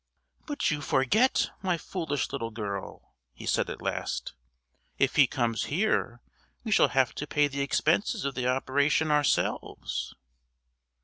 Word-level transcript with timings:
"But 0.47 0.71
you 0.71 0.81
forget, 0.81 1.51
my 1.61 1.77
foolish 1.77 2.31
little 2.31 2.49
girl," 2.49 3.13
he 3.33 3.45
said 3.45 3.69
at 3.69 3.83
last, 3.83 4.33
"if 4.97 5.15
he 5.15 5.27
comes 5.27 5.65
here 5.65 6.21
we 6.63 6.71
shall 6.71 6.87
have 6.87 7.13
to 7.13 7.27
pay 7.27 7.47
the 7.47 7.61
expenses 7.61 8.25
of 8.25 8.33
the 8.33 8.47
operation 8.47 9.11
ourselves." 9.11 10.15